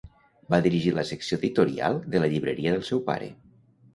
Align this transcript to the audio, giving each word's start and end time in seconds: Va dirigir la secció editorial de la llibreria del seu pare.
Va 0.53 0.59
dirigir 0.67 0.93
la 0.95 1.03
secció 1.09 1.37
editorial 1.41 1.99
de 2.15 2.21
la 2.23 2.29
llibreria 2.31 2.75
del 2.77 2.87
seu 2.91 3.03
pare. 3.11 3.29